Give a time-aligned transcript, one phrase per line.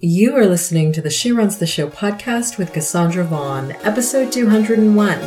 [0.00, 5.20] You are listening to the She Runs the Show podcast with Cassandra Vaughn, episode 201,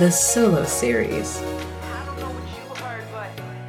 [0.00, 1.40] the solo series.
[1.40, 3.30] I don't know what you heard, but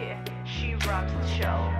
[0.00, 1.70] yeah, she runs the show.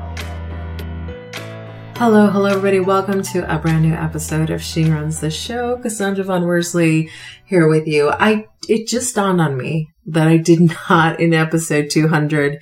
[1.98, 2.80] Hello, hello, everybody.
[2.80, 5.78] Welcome to a brand new episode of She Runs the Show.
[5.78, 7.10] Cassandra Vaughn Worsley
[7.44, 8.10] here with you.
[8.10, 12.60] I, it just dawned on me that I did not in episode 200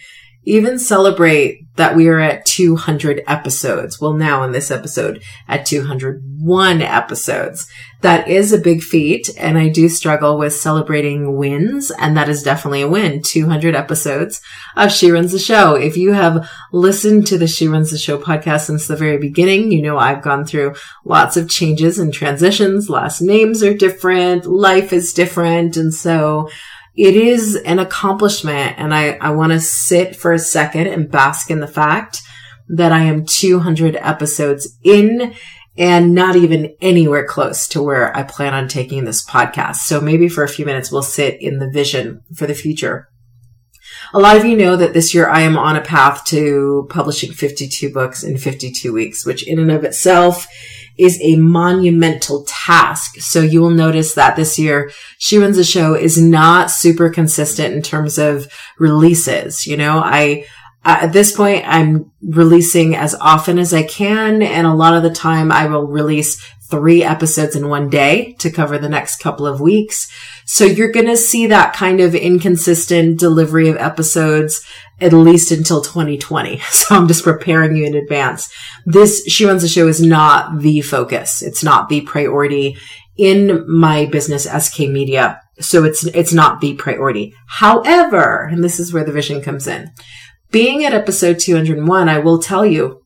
[0.48, 4.00] even celebrate that we are at 200 episodes.
[4.00, 7.68] Well, now in this episode at 201 episodes.
[8.00, 12.42] That is a big feat and I do struggle with celebrating wins and that is
[12.42, 13.20] definitely a win.
[13.22, 14.40] 200 episodes
[14.74, 15.74] of She Runs the Show.
[15.74, 19.70] If you have listened to the She Runs the Show podcast since the very beginning,
[19.70, 22.88] you know I've gone through lots of changes and transitions.
[22.88, 24.46] Last names are different.
[24.46, 25.76] Life is different.
[25.76, 26.48] And so
[26.98, 31.48] it is an accomplishment and I, I want to sit for a second and bask
[31.48, 32.22] in the fact
[32.68, 35.32] that I am 200 episodes in
[35.76, 39.76] and not even anywhere close to where I plan on taking this podcast.
[39.76, 43.08] So maybe for a few minutes we'll sit in the vision for the future.
[44.14, 47.32] A lot of you know that this year I am on a path to publishing
[47.32, 50.46] 52 books in 52 weeks, which in and of itself
[50.96, 53.20] is a monumental task.
[53.20, 57.74] So you will notice that this year, She Runs the Show is not super consistent
[57.74, 59.66] in terms of releases.
[59.66, 60.46] You know, I,
[60.84, 64.42] at this point, I'm releasing as often as I can.
[64.42, 68.50] And a lot of the time I will release three episodes in one day to
[68.50, 70.08] cover the next couple of weeks.
[70.44, 74.64] So you're going to see that kind of inconsistent delivery of episodes
[75.00, 76.60] at least until 2020.
[76.70, 78.52] So I'm just preparing you in advance.
[78.86, 81.42] This She Runs the Show is not the focus.
[81.42, 82.76] It's not the priority
[83.16, 85.40] in my business, SK Media.
[85.60, 87.34] So it's, it's not the priority.
[87.46, 89.90] However, and this is where the vision comes in.
[90.50, 92.97] Being at episode 201, I will tell you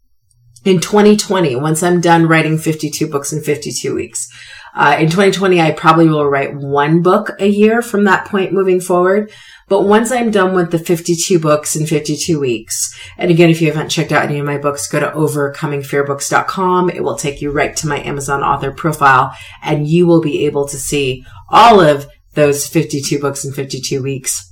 [0.65, 4.29] in 2020, once I'm done writing 52 books in 52 weeks,
[4.75, 8.81] uh, in 2020, I probably will write one book a year from that point moving
[8.81, 9.31] forward.
[9.69, 13.71] But once I'm done with the 52 books in 52 weeks, and again, if you
[13.71, 16.91] haven't checked out any of my books, go to overcomingfearbooks.com.
[16.91, 20.67] It will take you right to my Amazon author profile and you will be able
[20.69, 24.51] to see all of those 52 books in 52 weeks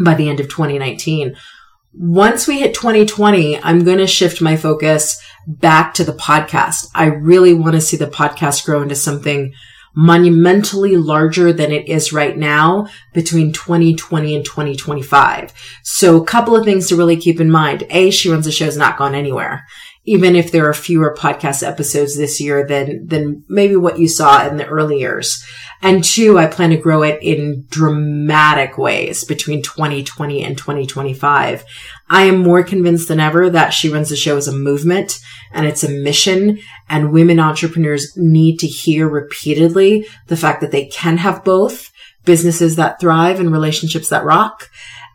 [0.00, 1.36] by the end of 2019.
[1.94, 6.90] Once we hit 2020, I'm going to shift my focus back to the podcast.
[6.94, 9.54] I really want to see the podcast grow into something
[9.94, 15.52] monumentally larger than it is right now between 2020 and 2025.
[15.82, 17.84] So a couple of things to really keep in mind.
[17.90, 19.64] A, She Runs the Show has not gone anywhere.
[20.04, 24.46] Even if there are fewer podcast episodes this year than, than maybe what you saw
[24.46, 25.44] in the early years.
[25.80, 31.64] And two, I plan to grow it in dramatic ways between 2020 and 2025.
[32.10, 35.20] I am more convinced than ever that She Runs the Show is a movement
[35.52, 36.58] and it's a mission
[36.88, 41.92] and women entrepreneurs need to hear repeatedly the fact that they can have both
[42.24, 44.68] businesses that thrive and relationships that rock.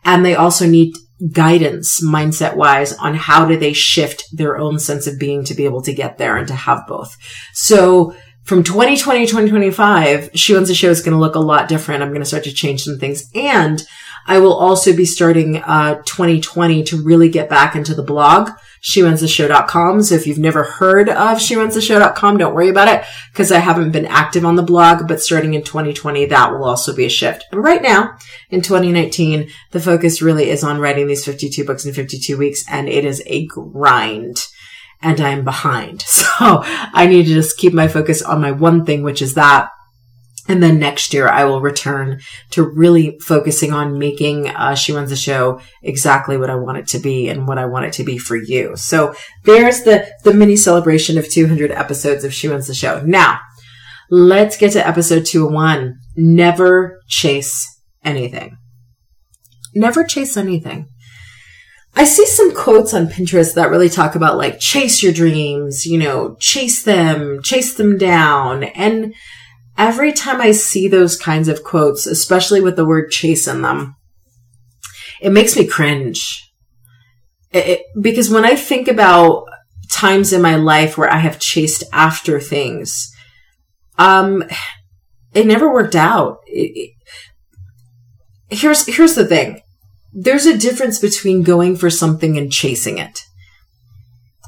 [0.04, 0.94] And they also need
[1.30, 5.64] guidance mindset wise on how do they shift their own sense of being to be
[5.64, 7.16] able to get there and to have both.
[7.52, 8.14] So
[8.44, 12.02] from 2020 to 2025, She Runs the Show is going to look a lot different.
[12.02, 13.84] I'm going to start to change some things and
[14.26, 18.50] I will also be starting uh, 2020 to really get back into the blog,
[18.82, 20.02] sherunstheshow.com.
[20.02, 24.06] So if you've never heard of sherunstheshow.com, don't worry about it because I haven't been
[24.06, 27.44] active on the blog, but starting in 2020, that will also be a shift.
[27.50, 28.16] But right now,
[28.50, 32.88] in 2019, the focus really is on writing these 52 books in 52 weeks, and
[32.88, 34.46] it is a grind
[35.04, 36.04] and I'm behind.
[36.24, 39.68] So I need to just keep my focus on my one thing, which is that
[40.46, 42.20] and then next year, I will return
[42.50, 46.88] to really focusing on making uh, She Runs the Show exactly what I want it
[46.88, 48.76] to be and what I want it to be for you.
[48.76, 49.14] So
[49.44, 53.00] there's the, the mini celebration of 200 episodes of She Runs the Show.
[53.06, 53.40] Now,
[54.10, 55.94] let's get to episode 201.
[56.16, 58.58] Never chase anything.
[59.74, 60.88] Never chase anything.
[61.96, 65.98] I see some quotes on Pinterest that really talk about like chase your dreams, you
[65.98, 68.64] know, chase them, chase them down.
[68.64, 69.14] And
[69.78, 73.94] every time I see those kinds of quotes, especially with the word chase in them,
[75.20, 76.52] it makes me cringe.
[77.52, 79.44] It, it, because when I think about
[79.88, 83.12] times in my life where I have chased after things,
[83.98, 84.42] um,
[85.32, 86.38] it never worked out.
[86.46, 86.90] It,
[88.50, 89.60] here's, here's the thing.
[90.14, 93.24] There's a difference between going for something and chasing it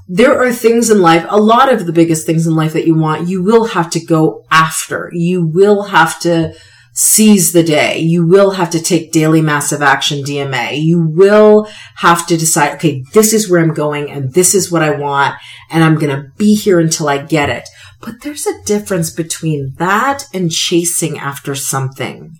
[0.08, 2.94] there are things in life, a lot of the biggest things in life that you
[2.94, 5.10] want, you will have to go after.
[5.12, 6.54] You will have to
[6.94, 7.98] seize the day.
[7.98, 10.80] You will have to take daily massive action DMA.
[10.80, 14.82] You will have to decide, okay, this is where I'm going and this is what
[14.82, 15.34] I want
[15.70, 17.68] and I'm going to be here until I get it.
[18.00, 22.38] But there's a difference between that and chasing after something.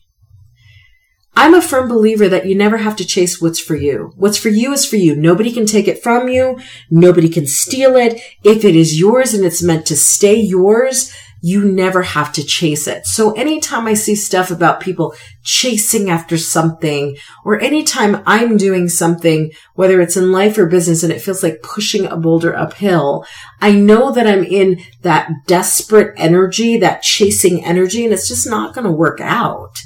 [1.38, 4.12] I'm a firm believer that you never have to chase what's for you.
[4.17, 5.15] What's for you is for you.
[5.15, 6.59] Nobody can take it from you.
[6.91, 8.19] Nobody can steal it.
[8.43, 11.12] If it is yours and it's meant to stay yours,
[11.43, 13.05] you never have to chase it.
[13.05, 19.53] So anytime I see stuff about people chasing after something or anytime I'm doing something,
[19.75, 23.27] whether it's in life or business and it feels like pushing a boulder uphill,
[23.61, 28.75] I know that I'm in that desperate energy, that chasing energy, and it's just not
[28.75, 29.79] going to work out.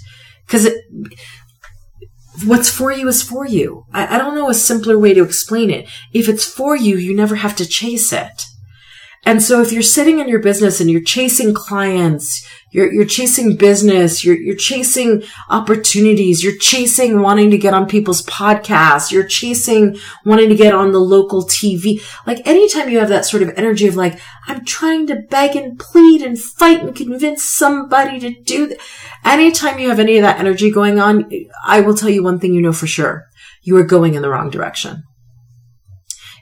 [0.47, 0.85] Cause it,
[2.45, 3.85] what's for you is for you.
[3.93, 5.89] I, I don't know a simpler way to explain it.
[6.13, 8.43] If it's for you, you never have to chase it.
[9.25, 13.57] And so if you're sitting in your business and you're chasing clients, you're, you're chasing
[13.57, 19.99] business, you're, you're chasing opportunities, you're chasing wanting to get on people's podcasts, you're chasing
[20.25, 22.03] wanting to get on the local TV.
[22.27, 25.79] Like anytime you have that sort of energy of like, I'm trying to beg and
[25.79, 28.79] plead and fight and convince somebody to do that.
[29.25, 31.31] Anytime you have any of that energy going on,
[31.65, 33.27] I will tell you one thing you know for sure.
[33.63, 35.05] You are going in the wrong direction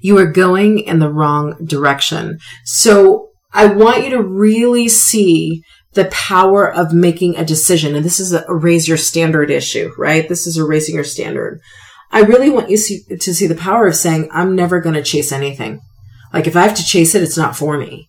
[0.00, 2.38] you are going in the wrong direction.
[2.64, 5.62] So I want you to really see
[5.94, 7.94] the power of making a decision.
[7.94, 10.28] And this is a raise your standard issue, right?
[10.28, 11.60] This is a raising your standard.
[12.10, 15.32] I really want you to see the power of saying, I'm never going to chase
[15.32, 15.80] anything.
[16.32, 18.08] Like if I have to chase it, it's not for me.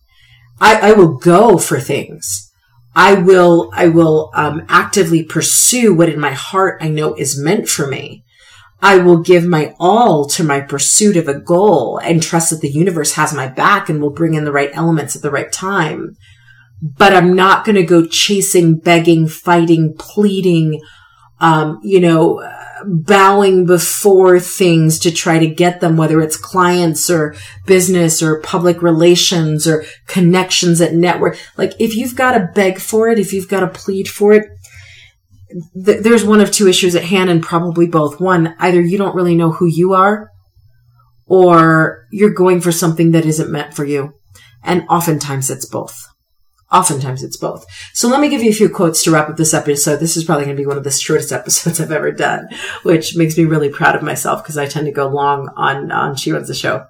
[0.60, 2.50] I, I will go for things.
[2.94, 7.68] I will, I will um, actively pursue what in my heart I know is meant
[7.68, 8.24] for me.
[8.82, 12.70] I will give my all to my pursuit of a goal and trust that the
[12.70, 16.16] universe has my back and will bring in the right elements at the right time.
[16.82, 20.80] But I'm not going to go chasing, begging, fighting, pleading,
[21.38, 22.42] um, you know,
[22.84, 27.34] bowing before things to try to get them, whether it's clients or
[27.66, 31.38] business or public relations or connections at network.
[31.56, 34.46] Like if you've got to beg for it, if you've got to plead for it,
[35.84, 38.20] th- there's one of two issues at hand and probably both.
[38.20, 40.30] One, either you don't really know who you are
[41.26, 44.14] or you're going for something that isn't meant for you.
[44.62, 45.96] And oftentimes it's both.
[46.72, 47.66] Oftentimes it's both.
[47.94, 49.96] So let me give you a few quotes to wrap up this episode.
[49.96, 52.48] This is probably going to be one of the shortest episodes I've ever done,
[52.82, 56.16] which makes me really proud of myself because I tend to go long on, on
[56.16, 56.86] She Runs the Show.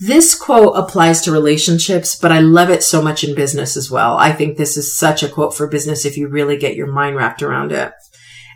[0.00, 4.16] This quote applies to relationships, but I love it so much in business as well.
[4.16, 7.14] I think this is such a quote for business if you really get your mind
[7.14, 7.92] wrapped around it.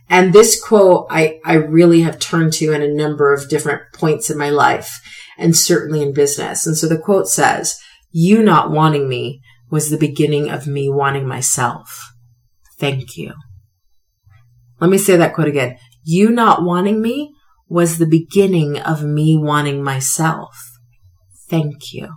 [0.09, 4.29] And this quote I, I really have turned to in a number of different points
[4.31, 5.01] in my life
[5.39, 6.67] and certainly in business.
[6.67, 7.79] And so the quote says,
[8.11, 12.13] you not wanting me was the beginning of me wanting myself.
[12.79, 13.35] Thank you.
[14.81, 15.79] Let me say that quote again.
[16.05, 17.35] You not wanting me
[17.69, 20.77] was the beginning of me wanting myself
[21.49, 22.09] thank you.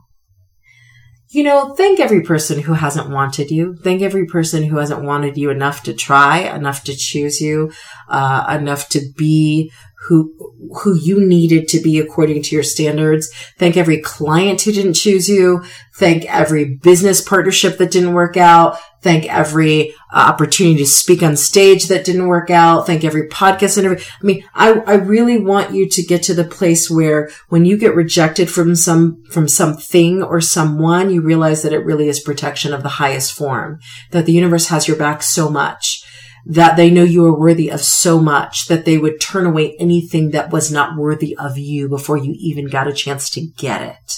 [1.31, 3.75] You know, thank every person who hasn't wanted you.
[3.83, 7.71] Thank every person who hasn't wanted you enough to try, enough to choose you,
[8.07, 9.71] uh, enough to be
[10.07, 10.33] who
[10.81, 13.29] who you needed to be according to your standards.
[13.57, 15.63] Thank every client who didn't choose you.
[15.95, 18.77] Thank every business partnership that didn't work out.
[19.01, 22.85] Thank every uh, opportunity to speak on stage that didn't work out.
[22.85, 24.03] Thank every podcast interview.
[24.21, 27.77] I mean, I, I really want you to get to the place where when you
[27.77, 32.73] get rejected from some, from something or someone, you realize that it really is protection
[32.73, 33.79] of the highest form,
[34.11, 35.98] that the universe has your back so much
[36.45, 40.31] that they know you are worthy of so much that they would turn away anything
[40.31, 44.13] that was not worthy of you before you even got a chance to get it.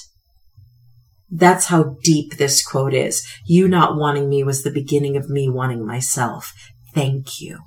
[1.29, 3.25] That's how deep this quote is.
[3.45, 6.53] You not wanting me was the beginning of me wanting myself.
[6.93, 7.59] Thank you.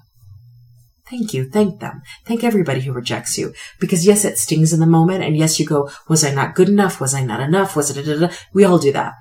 [1.08, 1.48] Thank you.
[1.48, 2.02] Thank them.
[2.26, 3.54] Thank everybody who rejects you.
[3.80, 5.22] Because yes, it stings in the moment.
[5.22, 7.00] And yes, you go, was I not good enough?
[7.00, 7.76] Was I not enough?
[7.76, 9.14] Was it, we all do that.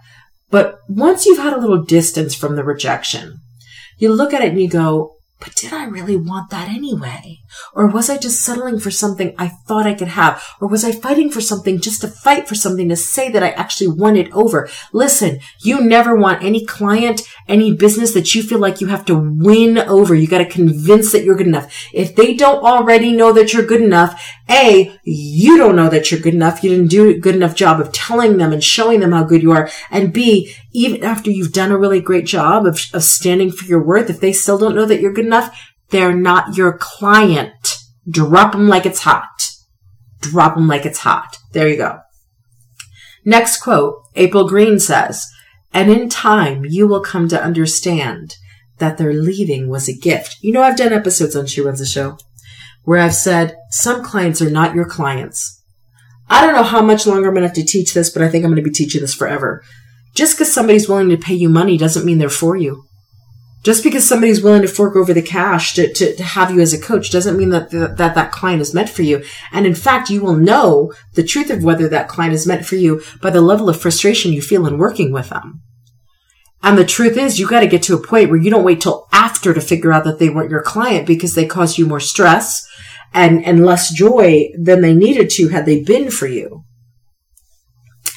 [0.50, 3.40] But once you've had a little distance from the rejection,
[3.98, 7.40] you look at it and you go, but did I really want that anyway?
[7.74, 10.42] Or was I just settling for something I thought I could have?
[10.62, 13.50] Or was I fighting for something just to fight for something to say that I
[13.50, 14.70] actually won it over?
[14.94, 19.16] Listen, you never want any client, any business that you feel like you have to
[19.16, 20.16] win over.
[20.16, 21.90] You got to convince that you're good enough.
[21.92, 26.22] If they don't already know that you're good enough, A, you don't know that you're
[26.22, 26.63] good enough.
[26.63, 29.44] You didn't do a good enough job of telling them and showing them how good
[29.44, 29.70] you are.
[29.92, 33.84] And B, even after you've done a really great job of, of standing for your
[33.84, 35.58] worth, if they still don't know that you're good enough,
[35.89, 37.75] they're not your client.
[38.10, 39.50] Drop them like it's hot.
[40.20, 41.38] Drop them like it's hot.
[41.51, 42.00] There you go.
[43.24, 45.27] Next quote, April Green says,
[45.74, 48.36] and in time you will come to understand
[48.80, 50.38] that their leaving was a gift.
[50.42, 52.18] You know, I've done episodes on She Runs the Show
[52.84, 55.62] where I've said some clients are not your clients.
[56.30, 58.30] I don't know how much longer I'm going to have to teach this, but I
[58.30, 59.63] think I'm going to be teaching this forever.
[60.15, 62.86] Just because somebody's willing to pay you money doesn't mean they're for you.
[63.63, 66.74] Just because somebody's willing to fork over the cash to, to, to have you as
[66.74, 69.24] a coach doesn't mean that, that that that client is meant for you.
[69.53, 72.75] And in fact, you will know the truth of whether that client is meant for
[72.75, 75.62] you by the level of frustration you feel in working with them.
[76.62, 78.82] And the truth is, you got to get to a point where you don't wait
[78.82, 82.00] till after to figure out that they weren't your client because they caused you more
[82.00, 82.67] stress
[83.13, 86.63] and, and less joy than they needed to had they been for you.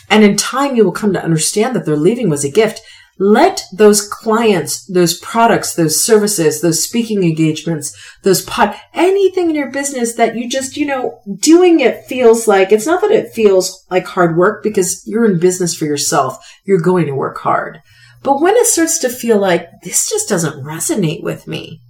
[0.08, 2.80] And in time, you will come to understand that their leaving was a gift
[3.18, 9.70] let those clients, those products, those services, those speaking engagements, those pot, anything in your
[9.70, 13.86] business that you just, you know, doing it feels like, it's not that it feels
[13.90, 16.36] like hard work because you're in business for yourself.
[16.64, 17.80] You're going to work hard.
[18.22, 21.80] But when it starts to feel like this just doesn't resonate with me,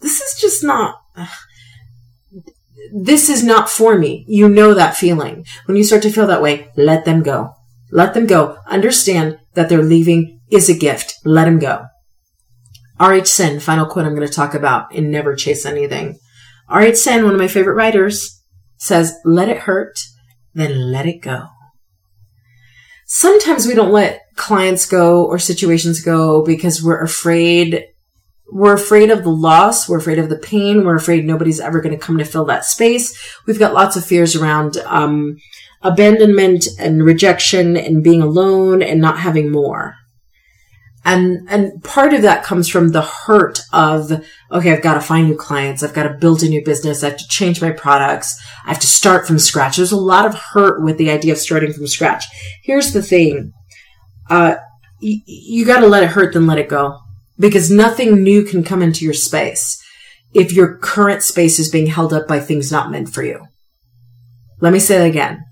[0.00, 1.00] this is just not,
[2.92, 4.24] this is not for me.
[4.28, 5.44] You know that feeling.
[5.66, 7.54] When you start to feel that way, let them go.
[7.90, 8.58] Let them go.
[8.66, 11.14] Understand that they're leaving is a gift.
[11.24, 11.86] Let them go.
[13.00, 13.26] R.H.
[13.26, 16.18] Sin, final quote I'm going to talk about in Never Chase Anything.
[16.68, 16.96] R.H.
[16.96, 18.42] Sin, one of my favorite writers,
[18.76, 20.00] says, let it hurt,
[20.54, 21.46] then let it go.
[23.06, 27.84] Sometimes we don't let clients go or situations go because we're afraid
[28.50, 29.88] we're afraid of the loss.
[29.88, 30.84] We're afraid of the pain.
[30.84, 33.18] We're afraid nobody's ever going to come to fill that space.
[33.46, 35.36] We've got lots of fears around um,
[35.82, 39.94] abandonment and rejection and being alone and not having more.
[41.04, 45.28] And, and part of that comes from the hurt of, okay, I've got to find
[45.28, 45.82] new clients.
[45.82, 47.02] I've got to build a new business.
[47.02, 48.38] I have to change my products.
[48.64, 49.76] I have to start from scratch.
[49.76, 52.24] There's a lot of hurt with the idea of starting from scratch.
[52.62, 53.52] Here's the thing.
[54.28, 54.56] Uh,
[55.00, 56.98] y- you got to let it hurt, then let it go
[57.38, 59.82] because nothing new can come into your space
[60.34, 63.46] if your current space is being held up by things not meant for you.
[64.60, 65.44] Let me say that again.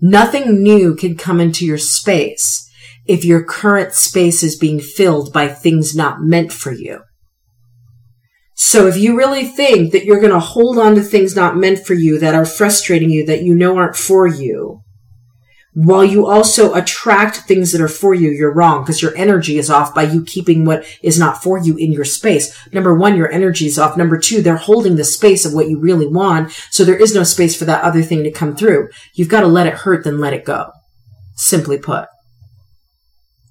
[0.00, 2.70] Nothing new can come into your space
[3.06, 7.02] if your current space is being filled by things not meant for you.
[8.54, 11.86] So if you really think that you're going to hold on to things not meant
[11.86, 14.80] for you that are frustrating you, that you know aren't for you,
[15.76, 19.68] while you also attract things that are for you, you're wrong because your energy is
[19.68, 22.56] off by you keeping what is not for you in your space.
[22.72, 23.94] Number one, your energy is off.
[23.94, 26.50] Number two, they're holding the space of what you really want.
[26.70, 28.88] So there is no space for that other thing to come through.
[29.16, 30.70] You've got to let it hurt, then let it go.
[31.34, 32.08] Simply put.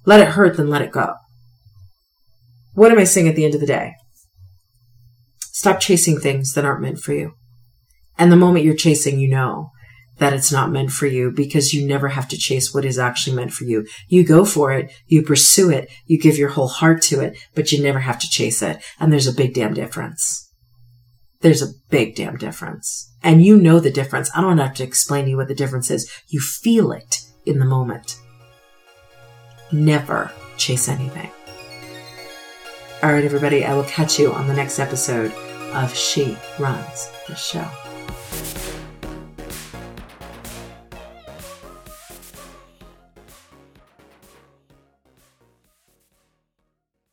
[0.04, 1.14] Let it hurt, then let it go.
[2.74, 3.94] What am I saying at the end of the day?
[5.52, 7.34] Stop chasing things that aren't meant for you.
[8.18, 9.70] And the moment you're chasing, you know
[10.18, 13.36] that it's not meant for you because you never have to chase what is actually
[13.36, 13.86] meant for you.
[14.08, 17.72] You go for it, you pursue it, you give your whole heart to it, but
[17.72, 18.82] you never have to chase it.
[18.98, 20.50] And there's a big damn difference.
[21.40, 23.12] There's a big damn difference.
[23.22, 24.30] And you know the difference.
[24.34, 26.10] I don't have to explain to you what the difference is.
[26.28, 28.16] You feel it in the moment
[29.72, 31.30] never chase anything.
[33.02, 35.32] All right, everybody, I will catch you on the next episode
[35.72, 37.85] of She Runs the Show.